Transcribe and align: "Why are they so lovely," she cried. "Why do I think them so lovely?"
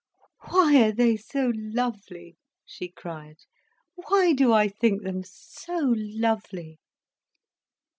"Why 0.49 0.81
are 0.87 0.91
they 0.91 1.15
so 1.15 1.51
lovely," 1.55 2.35
she 2.65 2.89
cried. 2.89 3.37
"Why 3.93 4.33
do 4.33 4.51
I 4.51 4.67
think 4.67 5.03
them 5.03 5.21
so 5.23 5.93
lovely?" 5.95 6.79